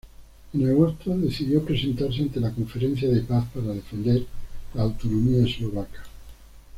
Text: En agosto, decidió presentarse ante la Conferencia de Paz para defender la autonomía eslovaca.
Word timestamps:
En 0.55 0.67
agosto, 0.67 1.15
decidió 1.15 1.63
presentarse 1.63 2.23
ante 2.23 2.39
la 2.39 2.49
Conferencia 2.49 3.07
de 3.07 3.21
Paz 3.21 3.45
para 3.53 3.67
defender 3.67 4.25
la 4.73 4.81
autonomía 4.81 5.45
eslovaca. 5.45 6.03